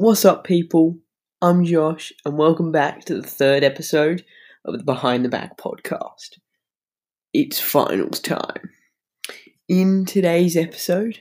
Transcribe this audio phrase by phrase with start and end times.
[0.00, 0.96] What's up, people?
[1.42, 4.24] I'm Josh, and welcome back to the third episode
[4.64, 6.38] of the Behind the Back podcast.
[7.34, 8.70] It's finals time.
[9.68, 11.18] In today's episode,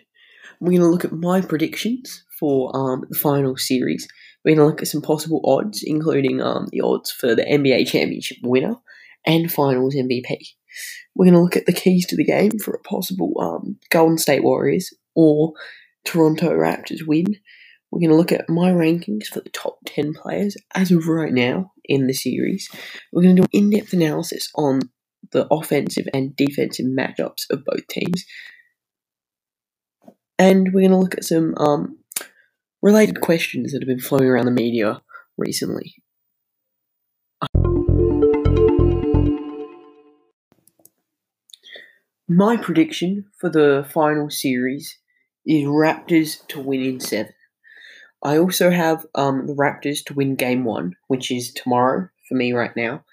[0.60, 4.08] we're going to look at my predictions for um, the final series.
[4.46, 7.88] We're going to look at some possible odds, including um, the odds for the NBA
[7.88, 8.76] championship winner
[9.26, 10.38] and finals MVP.
[11.16, 14.20] We're going to look at the keys to the game for a possible um, Golden
[14.20, 15.54] State Warriors or
[16.06, 17.38] Toronto Raptors win.
[17.92, 21.32] We're going to look at my rankings for the top 10 players as of right
[21.32, 22.70] now in the series.
[23.12, 24.82] We're going to do an in depth analysis on
[25.32, 28.26] the offensive and defensive matchups of both teams.
[30.38, 32.00] And we're going to look at some um,
[32.82, 35.02] related questions that have been floating around the media
[35.38, 35.96] recently.
[42.30, 44.98] My prediction for the final series
[45.46, 47.32] is Raptors to win in seven.
[48.24, 52.54] I also have um, the Raptors to win game one, which is tomorrow for me
[52.54, 53.04] right now.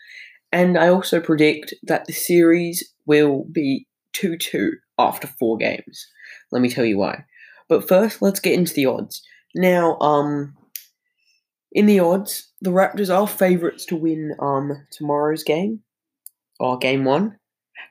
[0.51, 6.07] And I also predict that the series will be 2 2 after four games.
[6.53, 7.25] Let me tell you why.
[7.69, 9.23] But first, let's get into the odds.
[9.55, 10.57] Now, um,
[11.73, 15.81] in the odds, the Raptors are favourites to win um, tomorrow's game,
[16.61, 17.39] or game one.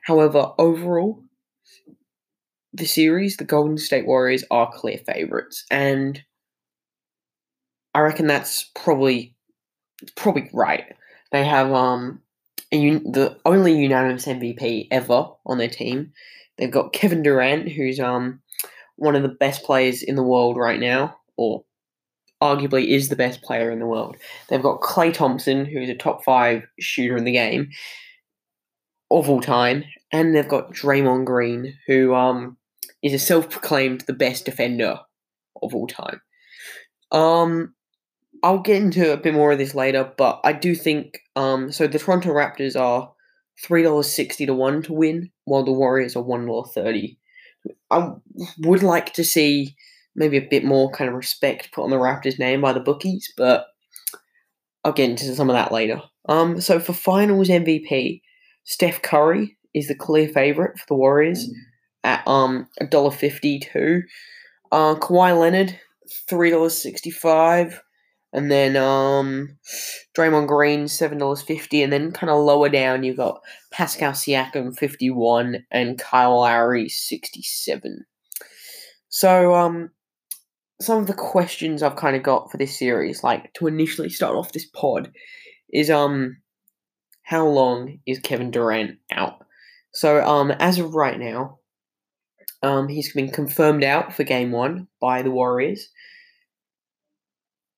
[0.04, 1.22] However, overall,
[2.72, 5.64] the series, the Golden State Warriors are clear favourites.
[5.70, 6.22] And
[7.94, 9.34] I reckon that's probably
[10.16, 10.84] probably right.
[11.32, 12.20] They have um
[12.72, 16.12] un- the only unanimous MVP ever on their team.
[16.56, 18.40] They've got Kevin Durant, who's um
[18.96, 21.64] one of the best players in the world right now, or
[22.42, 24.16] arguably is the best player in the world.
[24.48, 27.70] They've got Klay Thompson, who's a top five shooter in the game
[29.10, 32.56] of all time, and they've got Draymond Green, who um
[33.02, 34.98] is a self-proclaimed the best defender
[35.62, 36.20] of all time.
[37.12, 37.74] Um,
[38.44, 41.72] I'll get into a bit more of this later, but I do think um.
[41.72, 43.10] So the Toronto Raptors are
[43.64, 47.18] three dollars sixty to one to win, while the Warriors are one dollar thirty.
[47.90, 48.10] I
[48.58, 49.74] would like to see
[50.14, 53.32] maybe a bit more kind of respect put on the Raptors' name by the bookies,
[53.34, 53.64] but
[54.84, 56.02] I'll get into some of that later.
[56.28, 58.20] Um, so for Finals MVP,
[58.64, 61.48] Steph Curry is the clear favorite for the Warriors
[62.04, 64.02] at um a dollar fifty two.
[64.70, 65.80] Uh, Kawhi Leonard
[66.28, 67.80] three dollars sixty five.
[68.36, 69.56] And then um,
[70.18, 73.40] Draymond Green seven dollars fifty, and then kind of lower down you've got
[73.70, 78.04] Pascal Siakam fifty one and Kyle Lowry sixty seven.
[79.08, 79.90] So um,
[80.80, 84.34] some of the questions I've kind of got for this series, like to initially start
[84.34, 85.12] off this pod,
[85.72, 86.38] is um,
[87.22, 89.46] how long is Kevin Durant out?
[89.92, 91.60] So um, as of right now,
[92.64, 95.88] um, he's been confirmed out for game one by the Warriors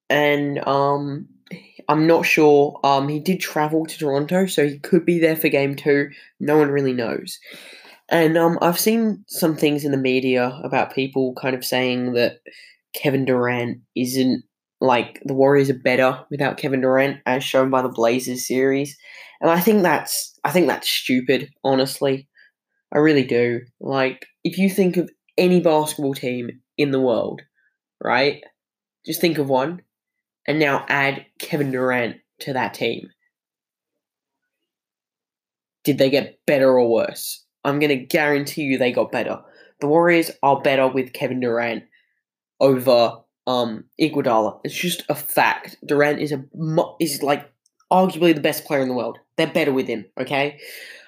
[0.08, 1.28] and um,
[1.88, 2.80] I'm not sure.
[2.84, 6.10] Um, he did travel to Toronto, so he could be there for game two.
[6.40, 7.38] No one really knows.
[8.08, 12.38] And um, I've seen some things in the media about people kind of saying that
[12.94, 14.44] Kevin Durant isn't
[14.80, 18.96] like the Warriors are better without Kevin Durant, as shown by the Blazers series.
[19.40, 21.50] And I think that's I think that's stupid.
[21.64, 22.28] Honestly,
[22.92, 23.60] I really do.
[23.80, 27.42] Like, if you think of any basketball team in the world,
[28.02, 28.42] right?
[29.04, 29.82] Just think of one
[30.46, 33.10] and now add Kevin Durant to that team.
[35.84, 37.44] Did they get better or worse?
[37.64, 39.40] I'm going to guarantee you they got better.
[39.80, 41.84] The Warriors are better with Kevin Durant
[42.60, 44.60] over um Iguodala.
[44.64, 45.76] It's just a fact.
[45.86, 46.44] Durant is a
[47.00, 47.50] is like
[47.92, 49.18] arguably the best player in the world.
[49.36, 50.58] They're better with him, okay?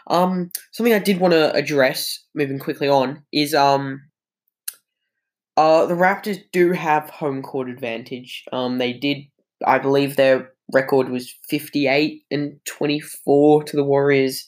[0.07, 4.03] Um something I did want to address moving quickly on is um
[5.59, 8.45] uh, the Raptors do have home court advantage.
[8.53, 9.19] Um, they did,
[9.67, 14.47] I believe, their record was fifty-eight and twenty-four to the Warriors,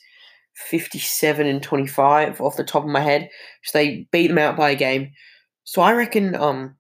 [0.55, 3.29] fifty-seven and twenty-five off the top of my head.
[3.65, 5.11] So they beat them out by a game.
[5.65, 6.77] So I reckon um,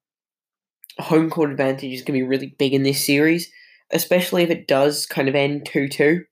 [0.99, 3.50] home court advantage is going to be really big in this series,
[3.93, 6.25] especially if it does kind of end two-two.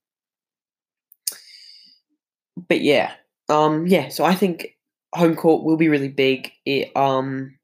[2.69, 3.13] But yeah,
[3.49, 4.09] um, yeah.
[4.09, 4.77] So I think
[5.15, 6.53] home court will be really big.
[6.65, 7.58] It um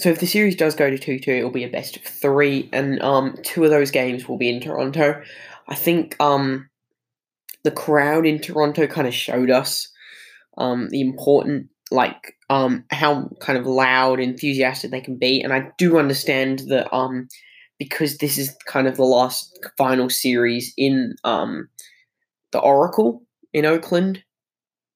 [0.00, 3.00] so if the series does go to 2-2 it'll be a best of three and
[3.02, 5.22] um two of those games will be in toronto.
[5.68, 6.68] I think um
[7.64, 9.88] the crowd in toronto kind of showed us
[10.58, 15.68] um the important like um how kind of loud enthusiastic they can be and i
[15.78, 17.28] do understand that um
[17.78, 21.68] because this is kind of the last final series in um
[22.52, 24.22] the oracle in oakland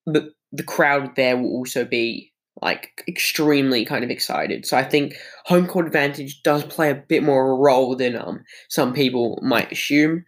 [0.06, 4.66] the the crowd there will also be like extremely kind of excited.
[4.66, 5.14] So I think
[5.44, 9.38] home court advantage does play a bit more of a role than um some people
[9.42, 10.24] might assume.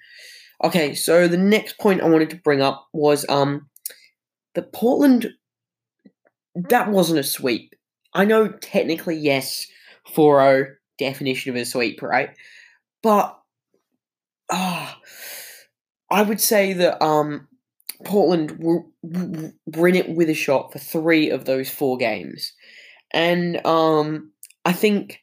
[0.64, 3.69] Okay, so the next point I wanted to bring up was um
[4.55, 5.31] the Portland
[6.55, 7.75] that wasn't a sweep.
[8.14, 9.67] I know technically yes,
[10.14, 12.31] 4-0 definition of a sweep, right?
[13.02, 13.38] But
[14.50, 17.49] ah uh, I would say that um
[18.04, 22.52] Portland were, were in it with a shot for three of those four games.
[23.12, 24.32] And um,
[24.64, 25.20] I think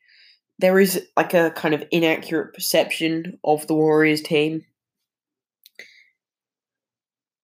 [0.59, 4.65] there is like a kind of inaccurate perception of the Warriors team.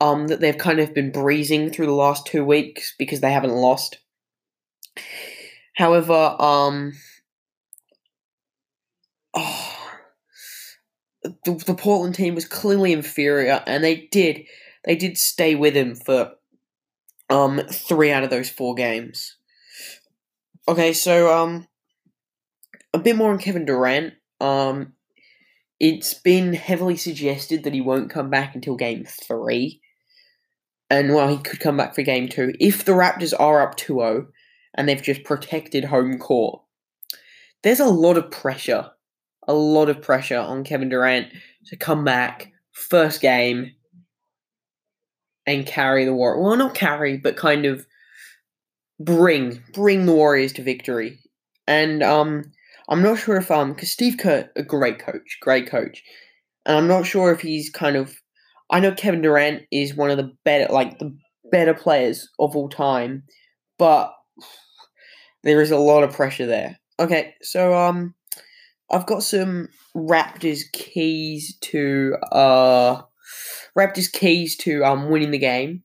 [0.01, 3.51] Um, that they've kind of been breezing through the last two weeks because they haven't
[3.51, 3.99] lost.
[5.75, 6.93] However, um,
[9.33, 9.77] oh,
[11.23, 14.45] the, the Portland team was clearly inferior, and they did
[14.85, 16.33] they did stay with him for
[17.29, 19.35] um three out of those four games.
[20.67, 21.67] Okay, so um
[22.93, 24.13] a bit more on Kevin Durant.
[24.39, 24.93] Um
[25.79, 29.81] it's been heavily suggested that he won't come back until game three.
[30.89, 32.53] And well, he could come back for game two.
[32.59, 34.27] If the Raptors are up 2 0
[34.73, 36.61] and they've just protected home court,
[37.63, 38.89] there's a lot of pressure,
[39.47, 41.27] a lot of pressure on Kevin Durant
[41.67, 43.73] to come back first game
[45.49, 46.39] and carry the war.
[46.39, 47.87] Well, not carry, but kind of
[48.99, 51.19] bring bring the Warriors to victory.
[51.67, 52.43] And um,
[52.87, 56.03] I'm not sure if um, because Steve Kerr, a great coach, great coach,
[56.67, 58.15] and I'm not sure if he's kind of.
[58.69, 61.17] I know Kevin Durant is one of the better, like the
[61.51, 63.23] better players of all time,
[63.79, 64.13] but
[65.43, 66.77] there is a lot of pressure there.
[66.99, 68.13] Okay, so um,
[68.91, 73.01] I've got some Raptors keys to uh
[73.77, 75.83] Raptors keys to um, winning the game.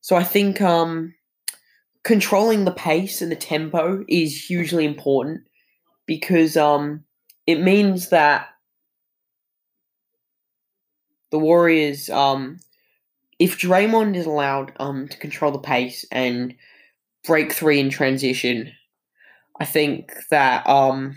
[0.00, 1.14] So I think um,
[2.02, 5.40] controlling the pace and the tempo is hugely important
[6.06, 7.04] because um,
[7.46, 8.48] it means that
[11.30, 12.58] the Warriors, um,
[13.38, 16.54] if Draymond is allowed um, to control the pace and
[17.26, 18.72] break three in transition,
[19.58, 21.16] I think that um,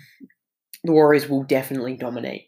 [0.83, 2.48] the Warriors will definitely dominate.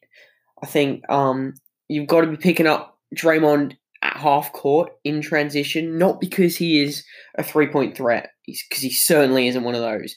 [0.64, 1.54] I think um,
[1.88, 6.84] you've got to be picking up Draymond at half court in transition, not because he
[6.84, 7.04] is
[7.38, 10.16] a three point threat, because he certainly isn't one of those,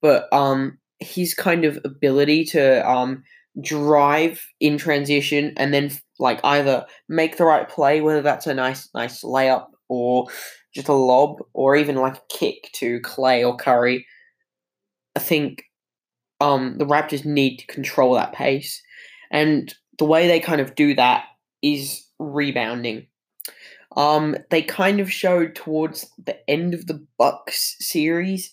[0.00, 3.22] but um, his kind of ability to um,
[3.60, 8.88] drive in transition and then like either make the right play, whether that's a nice
[8.94, 10.26] nice layup or
[10.74, 14.06] just a lob or even like a kick to Klay or Curry.
[15.16, 15.64] I think
[16.40, 18.82] um, the Raptors need to control that pace,
[19.30, 21.24] and the way they kind of do that
[21.62, 23.06] is rebounding.
[23.96, 28.52] Um, they kind of showed towards the end of the Bucks series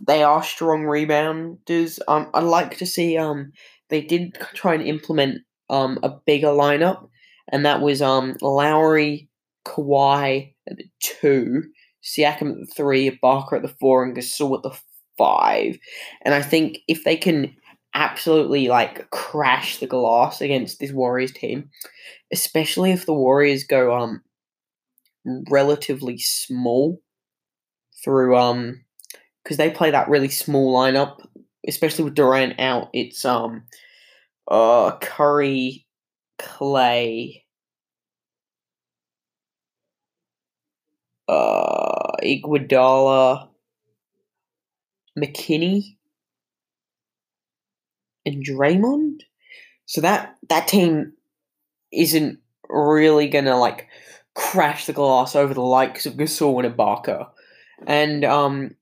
[0.00, 1.98] they are strong rebounders.
[2.08, 3.52] Um, I'd like to see um
[3.88, 7.08] they did try and implement um a bigger lineup,
[7.48, 9.28] and that was um Lowry,
[9.66, 11.64] Kawhi at the two,
[12.02, 14.78] Siakam at the three, Ibaka at the four, and Gasol at the
[15.18, 15.78] five.
[16.22, 17.54] And I think if they can
[17.94, 21.70] absolutely like crash the glass against this Warriors team,
[22.32, 24.22] especially if the Warriors go um
[25.50, 27.00] relatively small
[28.02, 28.84] through um
[29.42, 31.18] because they play that really small lineup,
[31.68, 32.88] especially with Durant out.
[32.92, 33.64] It's um
[34.48, 35.86] uh Curry,
[36.40, 37.42] Klay,
[41.28, 43.48] uh Iguodala,
[45.18, 45.96] McKinnie,
[48.24, 49.20] and Draymond.
[49.86, 51.12] So that that team
[51.92, 52.38] isn't
[52.68, 53.88] really gonna like
[54.34, 57.28] crash the glass over the likes of Gasol and Ibaka.
[57.86, 58.76] And um,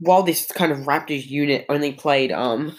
[0.00, 2.76] while this kind of Raptors unit only played um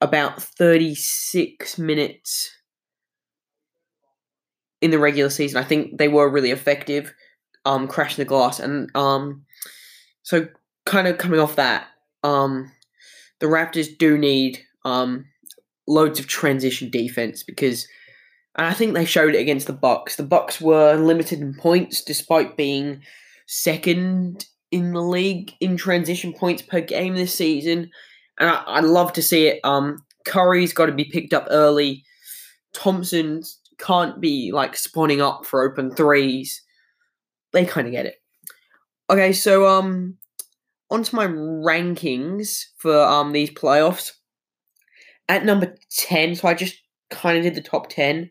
[0.00, 2.50] about 36 minutes
[4.80, 7.14] in the regular season, I think they were really effective
[7.64, 9.44] um crashing the glass and um
[10.24, 10.48] so
[10.84, 11.86] kind of coming off that
[12.24, 12.72] um
[13.38, 15.26] the Raptors do need um
[15.86, 17.86] loads of transition defense because
[18.56, 20.16] and I think they showed it against the Bucks.
[20.16, 23.02] The Bucks were limited in points despite being
[23.46, 27.90] second in the league in transition points per game this season.
[28.38, 29.60] And I, I'd love to see it.
[29.64, 32.04] Um, Curry's got to be picked up early.
[32.74, 33.42] Thompson
[33.78, 36.62] can't be like spawning up for open threes.
[37.52, 38.16] They kind of get it.
[39.10, 40.16] Okay, so um,
[40.90, 44.12] onto my rankings for um these playoffs.
[45.28, 46.76] At number ten, so I just
[47.10, 48.30] kind of did the top 10.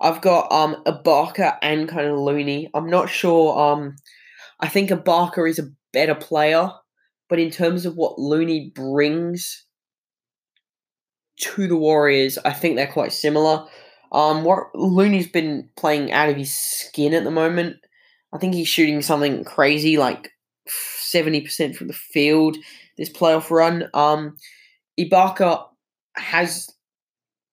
[0.00, 2.70] I've got um Ibaka and kind of Looney.
[2.74, 3.58] I'm not sure.
[3.58, 3.96] Um,
[4.60, 6.70] I think Ibaka is a better player,
[7.28, 9.66] but in terms of what Looney brings
[11.40, 13.66] to the Warriors, I think they're quite similar.
[14.12, 17.76] Um, what Looney's been playing out of his skin at the moment.
[18.32, 20.30] I think he's shooting something crazy, like
[20.66, 22.56] seventy percent from the field
[22.96, 23.88] this playoff run.
[23.94, 24.36] Um,
[24.98, 25.64] Ibaka
[26.16, 26.68] has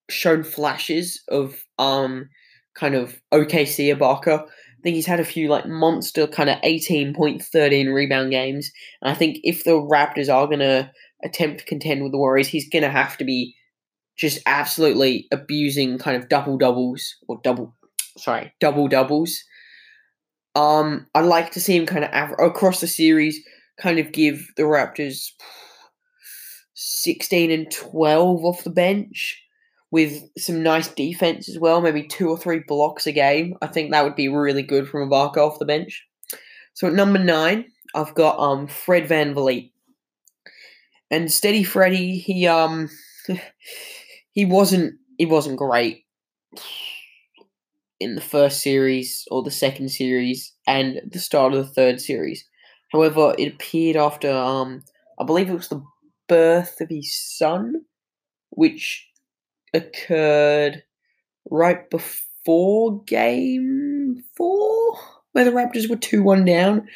[0.09, 2.29] shown flashes of um
[2.75, 4.43] kind of OKC Ibaka.
[4.43, 8.71] I think he's had a few like monster kind of 18 point 13 rebound games.
[9.01, 10.91] And I think if the Raptors are gonna
[11.23, 13.55] attempt to contend with the Warriors, he's gonna have to be
[14.17, 17.75] just absolutely abusing kind of double doubles or double
[18.17, 19.43] sorry, double doubles.
[20.55, 23.39] Um, I'd like to see him kind of av- across the series
[23.79, 25.29] kind of give the Raptors
[26.79, 29.43] 16 and 12 off the bench
[29.89, 33.55] with some nice defense as well, maybe two or three blocks a game.
[33.63, 36.05] I think that would be really good from Ibaka off the bench.
[36.75, 37.65] So at number nine,
[37.95, 39.71] I've got um Fred VanVleet.
[41.09, 42.89] And Steady Freddy, he um
[44.33, 46.05] he wasn't he wasn't great
[47.99, 52.45] in the first series or the second series and the start of the third series.
[52.91, 54.83] However, it appeared after um
[55.19, 55.81] I believe it was the
[56.27, 57.73] birth of his son,
[58.51, 59.07] which
[59.73, 60.83] occurred
[61.49, 64.97] right before game four,
[65.33, 66.87] where the Raptors were 2 1 down.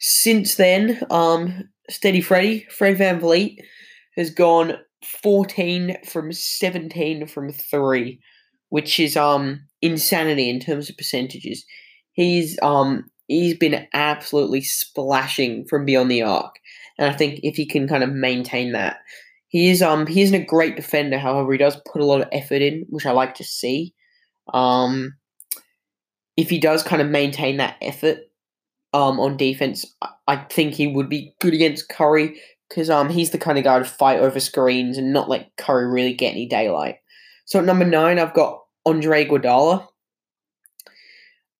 [0.00, 3.58] Since then, um, Steady Freddy, Fred VanVleet,
[4.16, 4.74] has gone
[5.04, 8.20] 14 from 17 from 3,
[8.70, 11.64] which is um insanity in terms of percentages.
[12.12, 16.56] He's um he's been absolutely splashing from beyond the arc.
[16.98, 18.98] And I think if he can kind of maintain that,
[19.48, 21.18] he is um he isn't a great defender.
[21.18, 23.94] However, he does put a lot of effort in, which I like to see.
[24.52, 25.14] Um,
[26.36, 28.18] if he does kind of maintain that effort
[28.92, 29.84] um on defense,
[30.26, 33.78] I think he would be good against Curry because um he's the kind of guy
[33.78, 36.96] to fight over screens and not let Curry really get any daylight.
[37.44, 39.86] So at number nine, I've got Andre Iguodala.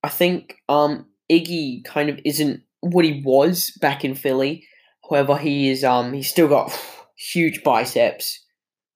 [0.03, 4.67] I think um Iggy kind of isn't what he was back in Philly.
[5.09, 6.73] However, he is um he's still got
[7.17, 8.45] huge biceps,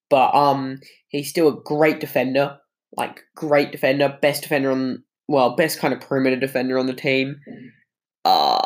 [0.08, 2.58] but um he's still a great defender,
[2.96, 7.36] like great defender, best defender on well, best kind of perimeter defender on the team.
[8.24, 8.60] Uh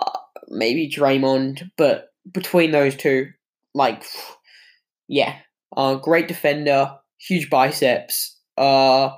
[0.48, 3.28] maybe Draymond, but between those two,
[3.74, 4.04] like
[5.08, 5.36] yeah,
[5.76, 8.38] uh great defender, huge biceps.
[8.56, 9.10] Uh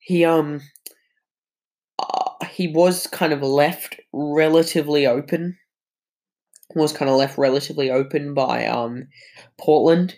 [0.00, 0.60] he um
[1.98, 5.56] uh, he was kind of left relatively open
[6.74, 9.08] was kind of left relatively open by um,
[9.58, 10.16] Portland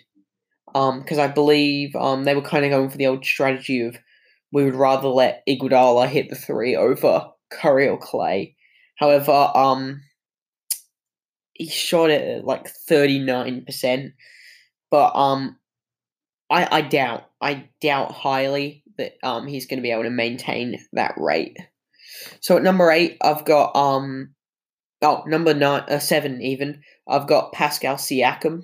[0.73, 3.97] because um, I believe um, they were kind of going for the old strategy of
[4.51, 8.55] we would rather let Iguodala hit the three over Curry or Klay.
[8.95, 10.01] However, um,
[11.53, 14.13] he shot it at like thirty nine percent,
[14.91, 15.57] but um,
[16.49, 20.79] I I doubt I doubt highly that um he's going to be able to maintain
[20.93, 21.57] that rate.
[22.41, 24.33] So at number eight, I've got um
[25.01, 26.81] Oh, number nine, uh, seven even.
[27.07, 28.63] I've got Pascal Siakam.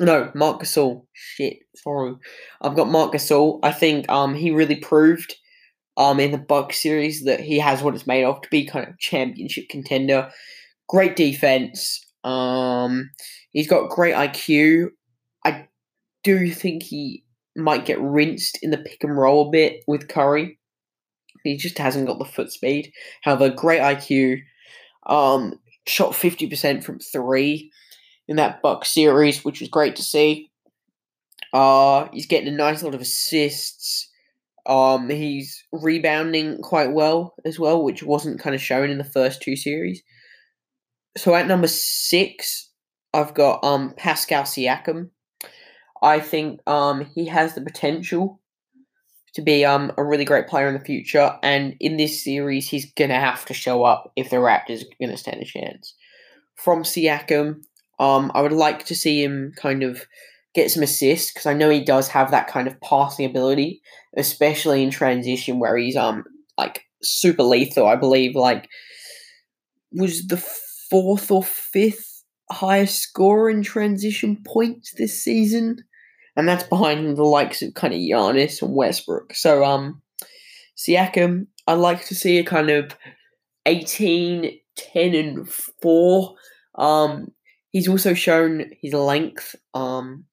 [0.00, 1.06] No, Marc Gasol.
[1.12, 2.14] Shit, sorry.
[2.60, 3.60] I've got Marc Gasol.
[3.62, 5.34] I think um he really proved
[5.96, 8.88] um in the Buck series that he has what it's made of to be kind
[8.88, 10.30] of championship contender.
[10.88, 12.00] Great defense.
[12.24, 13.10] Um,
[13.52, 14.88] he's got great IQ.
[15.44, 15.68] I
[16.24, 17.24] do think he
[17.56, 20.58] might get rinsed in the pick and roll a bit with Curry.
[21.44, 22.92] He just hasn't got the foot speed.
[23.22, 24.40] However, great IQ.
[25.06, 25.54] Um,
[25.86, 27.70] shot 50% from three
[28.28, 30.50] in that Buck series, which was great to see.
[31.52, 34.10] Uh, he's getting a nice lot of assists.
[34.66, 39.42] Um, he's rebounding quite well as well, which wasn't kind of shown in the first
[39.42, 40.02] two series.
[41.16, 42.70] So at number six,
[43.12, 45.10] I've got um Pascal Siakam.
[46.02, 48.40] I think um he has the potential
[49.34, 51.36] to be um a really great player in the future.
[51.42, 55.16] And in this series, he's gonna have to show up if the Raptors are gonna
[55.16, 55.94] stand a chance.
[56.56, 57.62] From Siakam,
[57.98, 60.06] um, I would like to see him kind of
[60.54, 63.82] get some assists because I know he does have that kind of passing ability,
[64.16, 66.24] especially in transition where he's um
[66.56, 67.86] like super lethal.
[67.86, 68.68] I believe like
[69.90, 70.42] was the
[70.90, 75.78] fourth or fifth highest scorer in transition points this season
[76.36, 79.34] and that's behind the likes of kind of Giannis and Westbrook.
[79.34, 80.02] So um,
[80.76, 82.96] Siakam, I like to see a kind of
[83.66, 86.34] 18, 10, and 4.
[86.76, 87.32] Um,
[87.70, 90.24] he's also shown his length, um,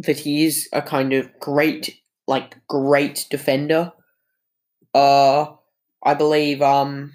[0.00, 3.92] that he is a kind of great, like, great defender.
[4.94, 5.46] Uh,
[6.02, 7.12] I believe, um,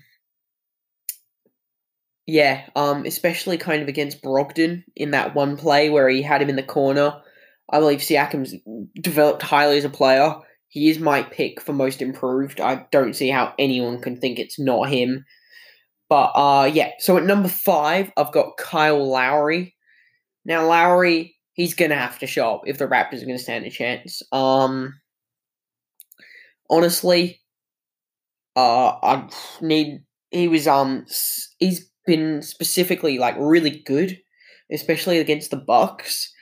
[2.27, 6.49] Yeah, um, especially kind of against Brogdon in that one play where he had him
[6.49, 7.13] in the corner.
[7.69, 8.55] I believe Siakam's
[8.99, 10.33] developed highly as a player.
[10.67, 12.59] He is my pick for most improved.
[12.59, 15.23] I don't see how anyone can think it's not him.
[16.09, 19.75] But uh yeah, so at number five, I've got Kyle Lowry.
[20.45, 23.71] Now Lowry, he's gonna have to show up if the Raptors are gonna stand a
[23.71, 24.21] chance.
[24.31, 24.93] Um
[26.69, 27.41] honestly,
[28.55, 29.29] uh I
[29.61, 31.05] need he was um
[31.59, 34.19] he's been specifically like really good,
[34.71, 36.33] especially against the Bucks.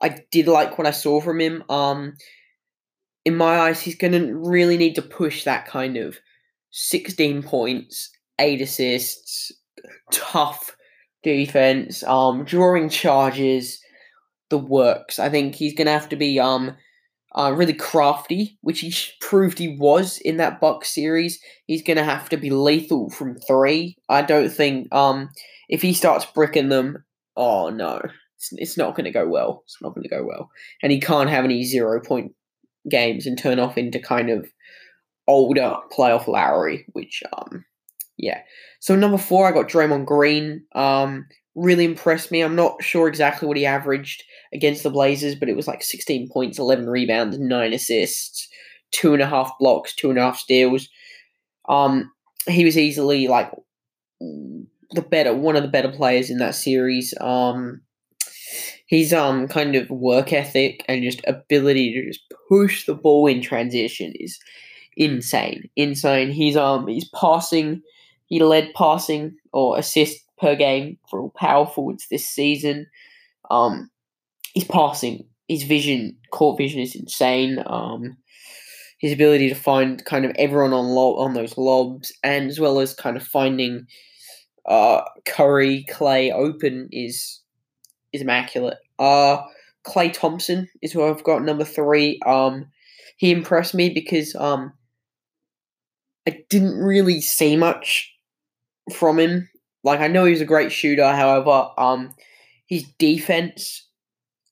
[0.00, 1.62] I did like what I saw from him.
[1.68, 2.16] Um,
[3.24, 6.18] in my eyes, he's going to really need to push that kind of
[6.70, 9.52] 16 points, eight assists,
[10.10, 10.76] tough
[11.22, 13.80] defense, um, drawing charges,
[14.50, 15.18] the works.
[15.18, 16.76] I think he's going to have to be um
[17.34, 21.40] uh, really crafty, which he proved he was in that Buck series.
[21.66, 23.96] He's going to have to be lethal from three.
[24.08, 25.30] I don't think um
[25.68, 27.04] if he starts bricking them,
[27.36, 28.00] oh no,
[28.36, 29.62] it's, it's not going to go well.
[29.64, 30.50] It's not going to go well,
[30.82, 32.32] and he can't have any zero point
[32.90, 34.46] games and turn off into kind of
[35.28, 37.64] older playoff Lowry, which um
[38.18, 38.42] yeah.
[38.80, 40.64] So number four, I got Draymond Green.
[40.74, 42.40] Um, really impressed me.
[42.40, 46.28] I'm not sure exactly what he averaged against the Blazers, but it was like 16
[46.30, 48.48] points, 11 rebounds, nine assists,
[48.90, 50.88] two and a half blocks, two and a half steals.
[51.68, 52.10] Um,
[52.46, 53.50] he was easily like
[54.20, 57.14] the better, one of the better players in that series.
[57.20, 57.82] Um,
[58.92, 63.40] his um kind of work ethic and just ability to just push the ball in
[63.40, 64.38] transition is
[64.98, 66.30] insane, insane.
[66.30, 67.80] He's um he's passing,
[68.26, 72.86] he led passing or assist per game for all power forwards this season.
[73.50, 73.90] Um,
[74.54, 77.62] his passing, his vision, court vision is insane.
[77.66, 78.18] Um,
[78.98, 82.80] his ability to find kind of everyone on lo- on those lobs, and as well
[82.80, 83.86] as kind of finding
[84.66, 87.40] uh, Curry, Klay open is
[88.12, 88.78] is immaculate.
[88.98, 89.38] Uh,
[89.86, 92.20] Klay Thompson is who I've got number three.
[92.26, 92.66] Um,
[93.16, 94.72] he impressed me because um,
[96.28, 98.12] I didn't really see much
[98.92, 99.48] from him
[99.84, 102.14] like I know he's a great shooter, however, um,
[102.66, 103.88] his defense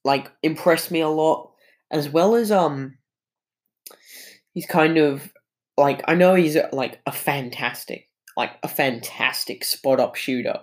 [0.03, 1.51] like impressed me a lot,
[1.91, 2.97] as well as um,
[4.53, 5.31] he's kind of
[5.77, 10.59] like I know he's like a fantastic, like a fantastic spot up shooter.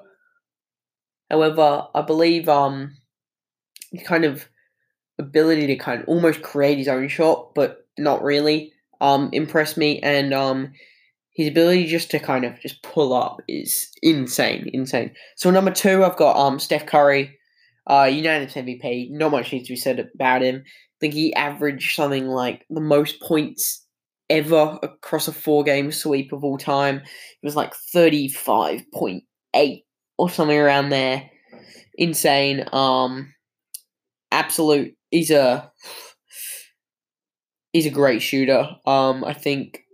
[1.30, 2.96] However, I believe um,
[3.92, 4.48] his kind of
[5.18, 10.00] ability to kind of almost create his own shot, but not really, um, impressed me,
[10.00, 10.72] and um,
[11.38, 15.12] his ability just to kind of just pull up is insane, insane.
[15.36, 17.38] So number two, I've got um Steph Curry,
[17.88, 19.12] uh, unanimous MVP.
[19.12, 20.64] Not much needs to be said about him.
[20.66, 23.86] I think he averaged something like the most points
[24.28, 26.96] ever across a four game sweep of all time.
[26.96, 29.22] It was like thirty five point
[29.54, 29.84] eight
[30.18, 31.30] or something around there.
[31.96, 32.68] Insane.
[32.72, 33.32] Um,
[34.32, 34.96] absolute.
[35.12, 35.70] He's a
[37.72, 38.68] he's a great shooter.
[38.84, 39.84] Um, I think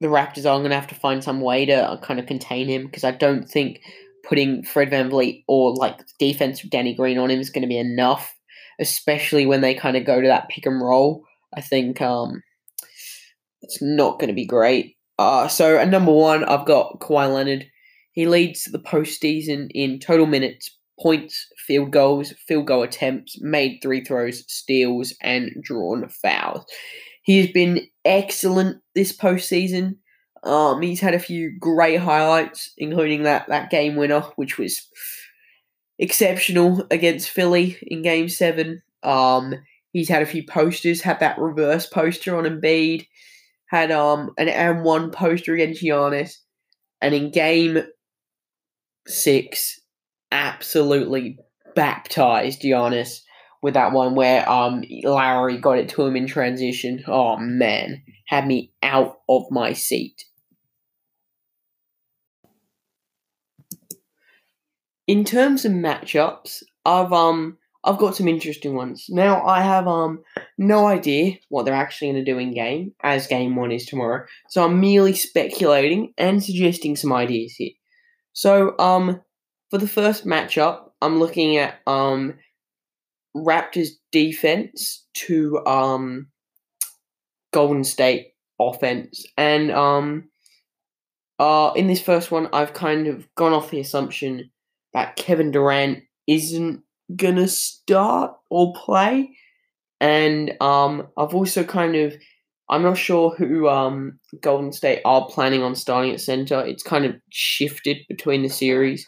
[0.00, 2.68] the Raptors are going to have to find some way to uh, kind of contain
[2.68, 3.80] him because I don't think
[4.28, 7.78] putting Fred VanVleet or like defense with Danny Green on him is going to be
[7.78, 8.34] enough,
[8.80, 11.24] especially when they kind of go to that pick and roll.
[11.56, 12.42] I think um,
[13.62, 14.96] it's not going to be great.
[15.18, 17.66] Uh, so at number one, I've got Kawhi Leonard.
[18.12, 24.04] He leads the postseason in total minutes, points, field goals, field goal attempts, made three
[24.04, 26.64] throws, steals, and drawn fouls.
[27.26, 29.96] He has been excellent this postseason.
[30.44, 34.88] Um, he's had a few great highlights, including that, that game winner, which was
[35.98, 38.80] exceptional against Philly in Game Seven.
[39.02, 39.56] Um,
[39.90, 41.02] he's had a few posters.
[41.02, 43.08] Had that reverse poster on Embiid.
[43.70, 46.36] Had um an M one poster against Giannis,
[47.02, 47.82] and in Game
[49.08, 49.80] Six,
[50.30, 51.40] absolutely
[51.74, 53.22] baptized Giannis
[53.62, 57.04] with that one where um Lowry got it to him in transition.
[57.06, 60.24] Oh man, had me out of my seat.
[65.06, 69.06] In terms of matchups, I've um I've got some interesting ones.
[69.08, 70.22] Now I have um
[70.58, 74.26] no idea what they're actually going to do in game, as game one is tomorrow.
[74.48, 77.70] So I'm merely speculating and suggesting some ideas here.
[78.32, 79.20] So um
[79.70, 82.34] for the first matchup, I'm looking at um
[83.36, 86.28] Raptors defense to um
[87.52, 89.26] Golden State offense.
[89.36, 90.28] And um
[91.38, 94.50] uh in this first one I've kind of gone off the assumption
[94.94, 96.82] that Kevin Durant isn't
[97.14, 99.36] gonna start or play.
[100.00, 102.14] And um I've also kind of
[102.68, 106.64] I'm not sure who um, Golden State are planning on starting at center.
[106.64, 109.06] It's kind of shifted between the series,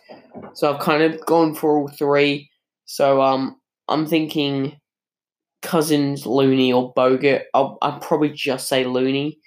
[0.55, 2.51] so I've kind of gone for all three.
[2.85, 3.57] So um,
[3.89, 4.79] I'm thinking
[5.63, 7.43] Cousins, Looney, or Bogut.
[7.55, 9.39] I'll, I'll probably just say Looney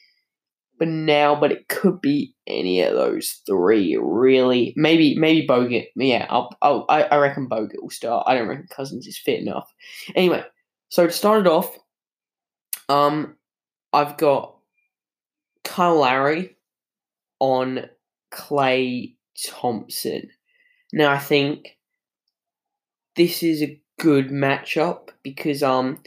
[0.81, 3.95] but now, but it could be any of those three.
[4.01, 5.85] Really, maybe maybe Bogut.
[5.95, 8.23] Yeah, I'll, I'll, I I reckon Bogut will start.
[8.25, 9.71] I don't reckon Cousins is fit enough.
[10.15, 10.43] Anyway,
[10.89, 11.77] so to start it off,
[12.89, 13.35] um,
[13.93, 14.55] I've got
[15.63, 16.57] Kyle Lowry
[17.39, 17.85] on
[18.33, 19.13] Klay
[19.45, 20.31] Thompson.
[20.91, 21.77] Now I think
[23.15, 26.01] this is a good matchup because um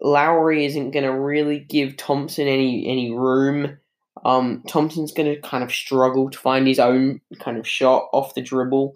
[0.00, 3.78] Lowry isn't going to really give Thompson any any room
[4.24, 8.34] um, Thompson's going to kind of struggle to find his own kind of shot off
[8.34, 8.94] the dribble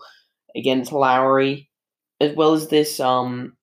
[0.54, 1.68] against Lowry,
[2.20, 3.00] as well as this.
[3.00, 3.56] Um,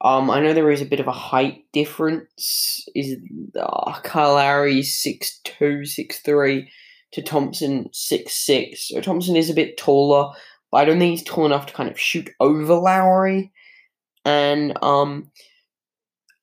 [0.00, 2.86] um, I know there is a bit of a height difference.
[2.94, 3.16] Is
[3.58, 6.70] uh, Kyle Lowry six two, six three,
[7.12, 8.88] to Thompson six six.
[8.88, 10.32] So Thompson is a bit taller,
[10.70, 13.50] but I don't think he's tall enough to kind of shoot over Lowry.
[14.24, 15.30] And um,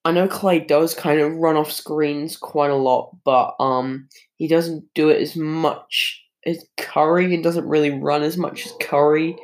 [0.03, 4.47] I know Klay does kind of run off screens quite a lot, but um, he
[4.47, 9.35] doesn't do it as much as Curry and doesn't really run as much as Curry.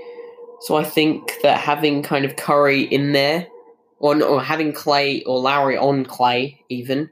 [0.62, 3.48] So I think that having kind of Curry in there,
[4.00, 7.10] or, or having Klay or Lowry on Klay even,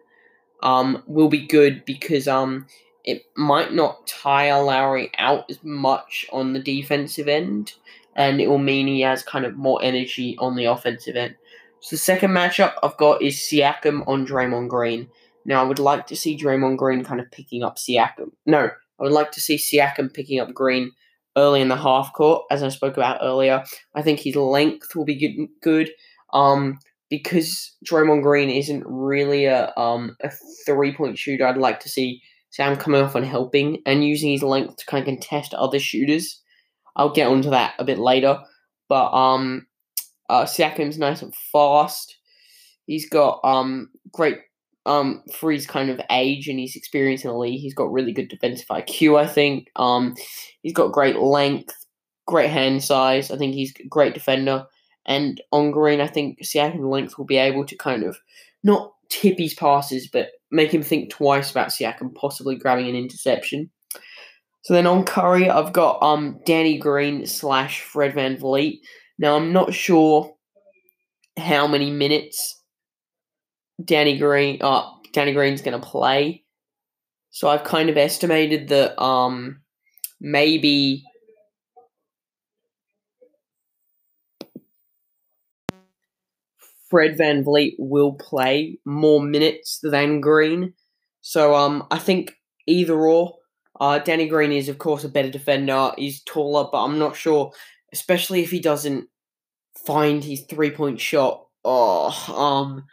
[0.64, 2.66] um, will be good because um,
[3.04, 7.74] it might not tire Lowry out as much on the defensive end,
[8.16, 11.36] and it will mean he has kind of more energy on the offensive end.
[11.82, 15.10] So the second matchup I've got is Siakam on Draymond Green.
[15.46, 18.32] Now I would like to see Draymond Green kind of picking up Siakam.
[18.46, 20.92] No, I would like to see Siakam picking up Green
[21.38, 23.64] early in the half court, as I spoke about earlier.
[23.94, 25.92] I think his length will be good.
[26.34, 30.32] Um, because Draymond Green isn't really a um a
[30.66, 34.44] three point shooter, I'd like to see Sam coming off and helping and using his
[34.44, 36.42] length to kind of contest other shooters.
[36.96, 38.40] I'll get onto that a bit later,
[38.88, 39.68] but um,
[40.30, 42.18] uh, Siakam's nice and fast.
[42.86, 44.38] He's got um great
[44.86, 47.60] um for his kind of age and his experience in the league.
[47.60, 49.20] He's got really good defensive IQ.
[49.20, 50.14] I think um
[50.62, 51.74] he's got great length,
[52.28, 53.32] great hand size.
[53.32, 54.66] I think he's a great defender.
[55.08, 58.18] And on green, I think Siakam length will be able to kind of
[58.64, 63.70] not tip his passes, but make him think twice about Siakam possibly grabbing an interception.
[64.66, 68.80] So then on Curry, I've got um Danny Green slash Fred VanVleet.
[69.20, 70.36] Now, I'm not sure
[71.38, 72.64] how many minutes
[73.84, 76.44] Danny Green, uh, Danny Green's to play.
[77.30, 79.62] So I've kind of estimated that um,
[80.20, 81.04] maybe
[86.90, 90.74] Fred VanVleet will play more minutes than Green.
[91.22, 92.34] So um, I think
[92.66, 93.36] either or.
[93.80, 95.92] Uh, Danny Green is, of course, a better defender.
[95.98, 97.52] He's taller, but I'm not sure
[97.96, 99.08] especially if he doesn't
[99.86, 101.48] find his three point shot.
[101.64, 102.86] Oh, um,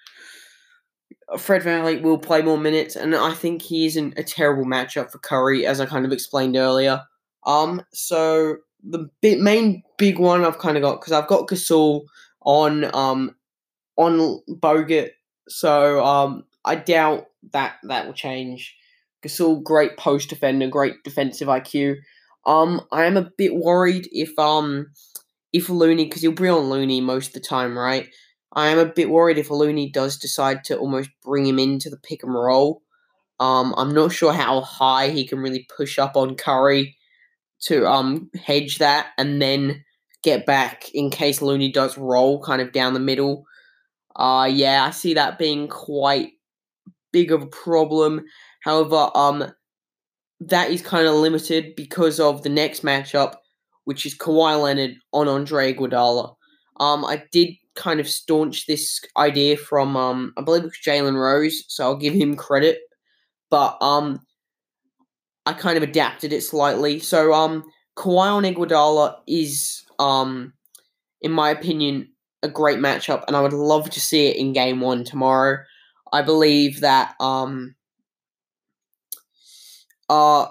[1.39, 5.19] Fred VanVleet will play more minutes, and I think he isn't a terrible matchup for
[5.19, 7.03] Curry, as I kind of explained earlier.
[7.45, 12.03] Um, so the main big one I've kind of got because I've got Gasol
[12.43, 13.35] on um
[13.97, 15.11] on Bogut,
[15.49, 18.77] so um I doubt that that will change.
[19.25, 21.97] Gasol, great post defender, great defensive IQ.
[22.47, 24.89] Um, I am a bit worried if um
[25.53, 28.09] if Looney, because he'll be on Looney most of the time, right?
[28.55, 31.99] I am a bit worried if Looney does decide to almost bring him into the
[31.99, 32.83] pick and roll.
[33.41, 36.97] Um, I'm not sure how high he can really push up on Curry
[37.63, 39.85] to um hedge that and then
[40.23, 43.45] get back in case Looney does roll kind of down the middle.
[44.17, 46.33] Uh yeah, I see that being quite
[47.13, 48.25] big of a problem.
[48.65, 49.53] However, um
[50.49, 53.35] that is kind of limited because of the next matchup,
[53.85, 56.35] which is Kawhi Leonard on Andre Iguodala.
[56.81, 61.15] Um, I did kind of staunch this idea from um, I believe it was Jalen
[61.15, 62.81] Rose, so I'll give him credit.
[63.51, 64.21] But um,
[65.47, 66.99] I kind of adapted it slightly.
[66.99, 67.63] So um,
[67.97, 70.53] Kawhi on Iguodala is um,
[71.21, 72.09] in my opinion,
[72.43, 75.59] a great matchup, and I would love to see it in Game One tomorrow.
[76.13, 77.75] I believe that um,
[80.13, 80.47] uh,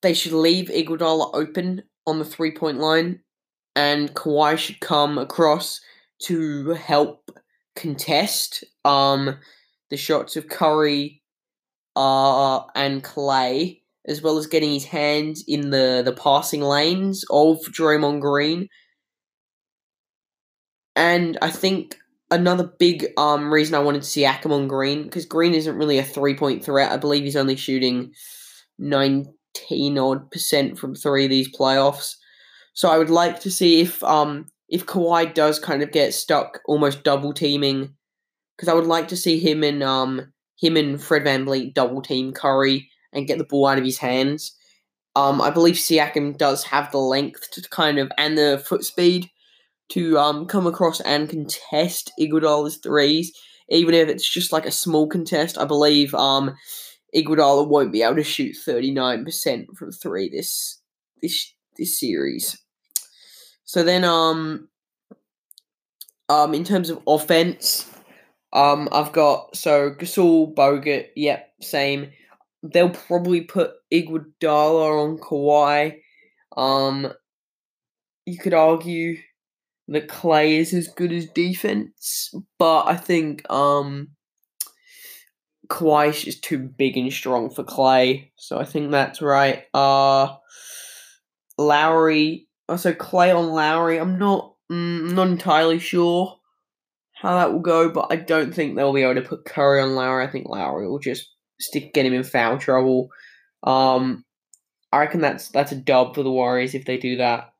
[0.00, 3.20] they should leave Iguodala open on the three point line,
[3.76, 5.80] and Kawhi should come across
[6.22, 7.30] to help
[7.76, 9.36] contest um
[9.90, 11.22] the shots of Curry
[11.94, 17.58] uh and Klay, as well as getting his hands in the the passing lanes of
[17.72, 18.66] Draymond Green.
[20.96, 21.98] And I think
[22.30, 25.98] another big um reason I wanted to see Siakam on Green because Green isn't really
[25.98, 26.92] a three point threat.
[26.92, 28.14] I believe he's only shooting
[28.80, 32.16] nineteen odd percent from three of these playoffs.
[32.74, 36.60] So I would like to see if um if Kawhi does kind of get stuck
[36.66, 37.94] almost double teaming
[38.56, 42.02] because I would like to see him and um him and Fred Van VanVleet double
[42.02, 44.56] team Curry and get the ball out of his hands.
[45.16, 49.28] Um, I believe Siakam does have the length to kind of and the foot speed
[49.90, 53.32] to um come across and contest Iguodala's threes,
[53.68, 55.58] even if it's just like a small contest.
[55.58, 56.54] I believe um
[57.14, 60.80] Iguodala won't be able to shoot thirty nine percent from three this
[61.22, 62.56] this this series.
[63.64, 64.68] So then um
[66.28, 67.88] um in terms of offense,
[68.52, 72.10] um I've got so Gasol, Bogut, yep, same.
[72.62, 76.00] They'll probably put Iguodala on Kawhi.
[76.56, 77.12] Um
[78.26, 79.16] you could argue
[79.88, 84.10] that Klay is as good as defense, but I think um
[85.70, 89.64] Kawhi is too big and strong for Klay, so I think that's right.
[89.72, 90.36] Uh
[91.58, 93.98] Lowry, also Klay on Lowry.
[93.98, 96.36] I'm not mm, not entirely sure
[97.20, 99.94] how that will go, but I don't think they'll be able to put Curry on
[99.94, 100.24] Lowry.
[100.24, 101.28] I think Lowry will just
[101.60, 103.10] stick get him in foul trouble.
[103.62, 104.24] Um,
[104.90, 107.52] I reckon that's that's a dub for the Warriors if they do that.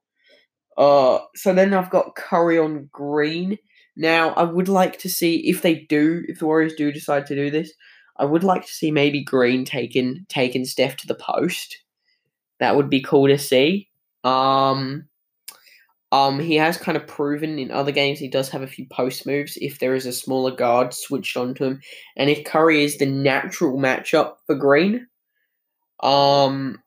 [0.78, 3.58] Uh, so then I've got Curry on Green.
[3.96, 7.34] Now I would like to see if they do, if the Warriors do decide to
[7.34, 7.72] do this,
[8.20, 11.78] I would like to see maybe Green taking taking Steph to the post.
[12.58, 13.88] That would be cool to see.
[14.22, 15.08] Um,
[16.12, 19.26] um, he has kind of proven in other games he does have a few post
[19.26, 21.80] moves if there is a smaller guard switched onto him,
[22.14, 25.06] and if Curry is the natural matchup for Green,
[26.02, 26.82] um,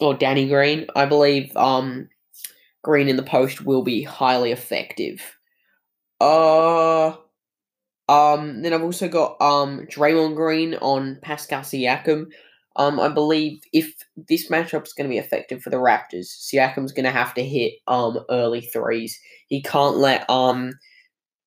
[0.00, 2.10] or Danny Green, I believe um,
[2.82, 5.22] Green in the post will be highly effective.
[6.20, 7.16] Uh,
[8.10, 12.26] um, then I've also got um Draymond Green on Pascal Siakam.
[12.76, 16.92] Um, I believe if this matchup is going to be effective for the Raptors, Siakam's
[16.92, 19.18] going to have to hit um early threes.
[19.46, 20.72] He can't let um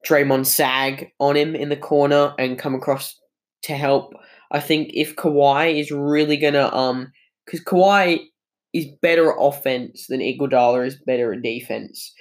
[0.07, 3.19] Draymond sag on him in the corner and come across
[3.63, 4.13] to help.
[4.51, 7.11] I think if Kawhi is really gonna um,
[7.45, 8.25] because Kawhi
[8.73, 12.13] is better at offense than Iguodala is better at defense,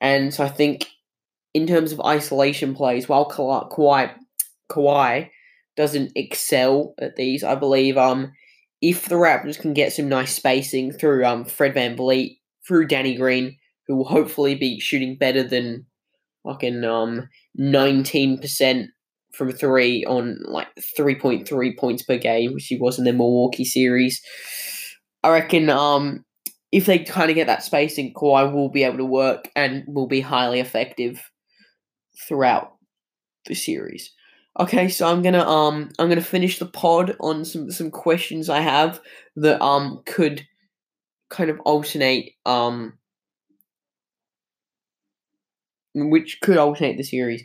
[0.00, 0.86] and so I think
[1.56, 4.12] in terms of isolation plays, while Kawhi
[4.70, 5.30] Kawhi
[5.74, 8.32] doesn't excel at these, I believe um
[8.82, 12.36] if the Raptors can get some nice spacing through um, Fred VanVleet,
[12.68, 15.86] through Danny Green, who will hopefully be shooting better than
[16.44, 17.26] fucking um,
[17.58, 18.86] 19%
[19.32, 24.20] from three on like 3.3 points per game, which he was in the Milwaukee series.
[25.22, 26.22] I reckon um,
[26.70, 30.06] if they kind of get that spacing, Kawhi will be able to work and will
[30.06, 31.18] be highly effective
[32.18, 32.76] throughout
[33.46, 34.12] the series.
[34.58, 38.60] Okay, so I'm gonna um I'm gonna finish the pod on some some questions I
[38.60, 39.00] have
[39.36, 40.46] that um could
[41.28, 42.94] kind of alternate um
[45.94, 47.42] which could alternate the series.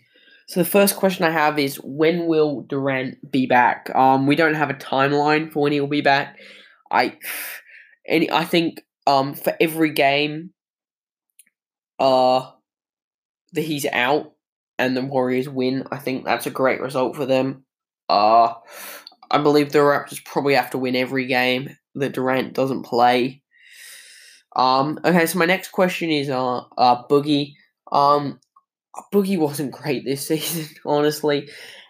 [0.47, 3.93] So the first question I have is when will Durant be back?
[3.93, 6.37] Um we don't have a timeline for when he'll be back.
[6.89, 7.17] I
[8.07, 10.51] any I think um for every game
[11.99, 12.51] uh
[13.53, 14.33] that he's out
[14.81, 17.63] and the Warriors win, I think that's a great result for them.
[18.09, 18.55] Uh,
[19.29, 23.43] I believe the Raptors probably have to win every game that Durant doesn't play.
[24.55, 27.53] Um, okay, so my next question is uh, uh Boogie.
[27.91, 28.39] Um,
[29.13, 31.47] Boogie wasn't great this season, honestly,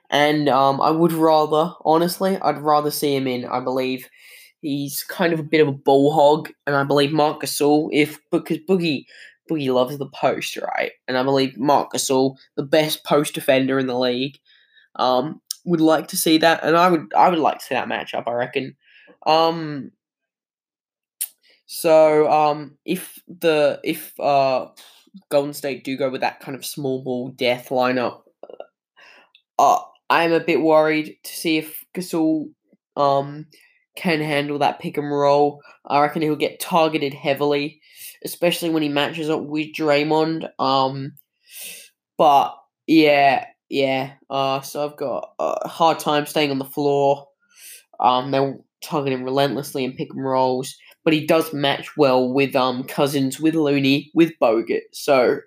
[0.09, 3.45] and um, I would rather, honestly, I'd rather see him in.
[3.45, 4.09] I believe
[4.59, 8.19] he's kind of a bit of a bull hog, and I believe Marc Gasol, if
[8.31, 9.05] because Boogie
[9.51, 10.91] Boogie loves the post, right?
[11.07, 14.39] And I believe Marc Gasol, the best post defender in the league,
[14.95, 17.87] um, would like to see that, and I would I would like to see that
[17.87, 18.27] matchup.
[18.27, 18.75] I reckon.
[19.25, 19.91] Um,
[21.65, 24.67] so um, if the if uh,
[25.29, 28.21] Golden State do go with that kind of small ball death lineup,
[29.59, 32.49] uh, I am a bit worried to see if Gasol
[32.97, 33.45] um
[33.95, 35.61] can handle that pick and roll.
[35.85, 37.80] I reckon he'll get targeted heavily
[38.23, 40.49] especially when he matches up with Draymond.
[40.59, 41.13] Um,
[42.17, 42.55] but
[42.87, 44.13] yeah, yeah.
[44.29, 47.27] Uh, so I've got a hard time staying on the floor.
[47.99, 52.55] Um, they're targeting him relentlessly in pick and rolls, but he does match well with
[52.55, 54.81] um Cousins, with Looney, with Bogut.
[54.91, 55.39] So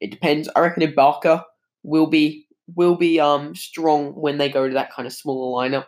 [0.00, 0.48] it depends.
[0.56, 1.44] I reckon Ibaka
[1.82, 5.86] will be will be um strong when they go to that kind of smaller lineup.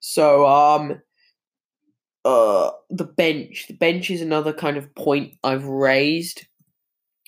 [0.00, 1.00] So um
[2.24, 3.66] uh, the bench.
[3.68, 6.46] The bench is another kind of point I've raised.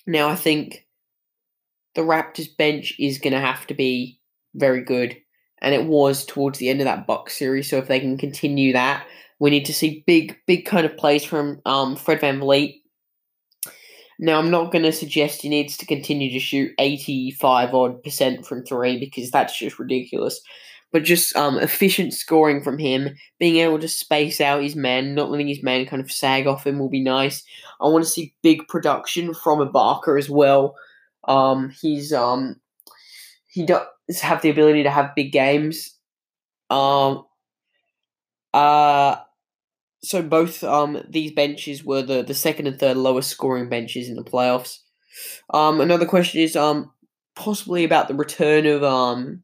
[0.05, 0.85] Now I think
[1.95, 4.19] the Raptors bench is going to have to be
[4.55, 5.17] very good,
[5.61, 7.69] and it was towards the end of that Bucks series.
[7.69, 9.05] So if they can continue that,
[9.39, 12.81] we need to see big, big kind of plays from um, Fred Van VanVleet.
[14.19, 18.47] Now, I'm not going to suggest he needs to continue to shoot 85 odd percent
[18.47, 20.41] from three because that's just ridiculous.
[20.91, 25.29] But just um, efficient scoring from him, being able to space out his men, not
[25.29, 27.43] letting his men kind of sag off him will be nice.
[27.81, 30.75] I want to see big production from Ibaka as well.
[31.27, 32.61] Um, he's um,
[33.49, 33.85] he does
[34.21, 35.97] have the ability to have big games.
[36.69, 37.25] Um,
[38.53, 39.17] uh,
[40.03, 44.15] so both um these benches were the the second and third lowest scoring benches in
[44.15, 44.79] the playoffs.
[45.53, 46.91] Um, another question is um
[47.35, 49.43] possibly about the return of um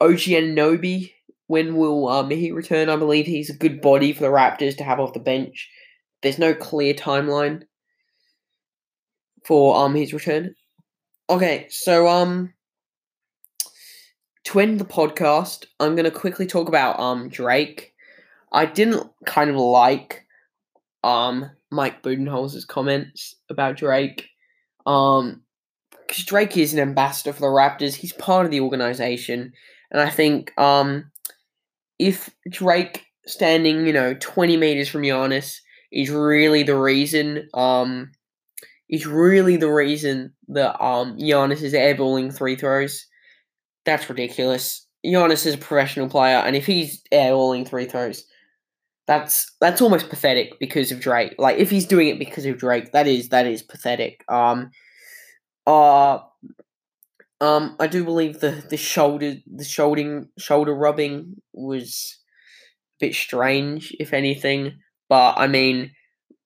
[0.00, 1.12] OG Anunoby.
[1.46, 2.88] When will um he return?
[2.88, 5.70] I believe he's a good body for the Raptors to have off the bench.
[6.22, 7.62] There's no clear timeline
[9.46, 10.54] for um his return.
[11.30, 12.52] Okay, so um
[14.44, 17.94] to end the podcast, I'm gonna quickly talk about um Drake.
[18.52, 20.26] I didn't kind of like
[21.02, 24.28] um Mike Budenholzer's comments about Drake.
[24.84, 25.42] Um
[26.06, 27.94] because Drake is an ambassador for the Raptors.
[27.94, 29.52] He's part of the organization.
[29.90, 31.10] And I think um
[31.98, 35.58] if Drake standing, you know, 20 meters from Giannis
[35.92, 38.10] is really the reason um
[38.88, 43.06] is really the reason that um Giannis is airballing free throws.
[43.84, 44.86] That's ridiculous.
[45.04, 48.24] Giannis is a professional player, and if he's airballing free throws,
[49.06, 51.34] that's that's almost pathetic because of Drake.
[51.38, 54.24] Like if he's doing it because of Drake, that is that is pathetic.
[54.28, 54.70] Um,
[55.66, 56.18] uh,
[57.40, 62.18] um, I do believe the the shoulder the shouldering shoulder rubbing was
[63.00, 64.78] a bit strange, if anything.
[65.08, 65.92] But I mean,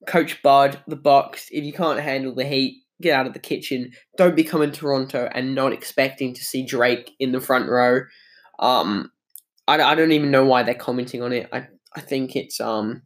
[0.06, 3.92] Coach Bud, the Bucks, if you can't handle the heat, get out of the kitchen.
[4.18, 8.02] Don't be coming to Toronto and not expecting to see Drake in the front row.
[8.58, 9.10] Um,
[9.66, 11.48] I, I don't even know why they're commenting on it.
[11.52, 13.02] I I think it's um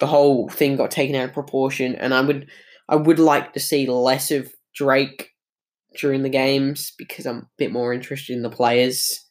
[0.00, 2.48] the whole thing got taken out of proportion, and I would
[2.90, 5.30] I would like to see less of Drake
[5.98, 9.26] during the games because I'm a bit more interested in the players.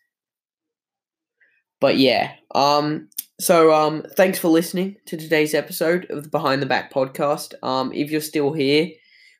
[1.79, 6.65] But yeah, um, so um, thanks for listening to today's episode of the Behind the
[6.65, 7.53] Back podcast.
[7.63, 8.89] Um, if you're still here,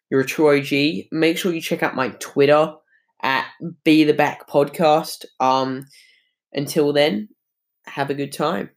[0.09, 1.07] you're a true OG.
[1.11, 2.73] Make sure you check out my Twitter
[3.21, 3.45] at
[3.83, 5.25] Be the Back Podcast.
[5.41, 5.85] Um,
[6.53, 7.27] until then,
[7.85, 8.69] have a good time.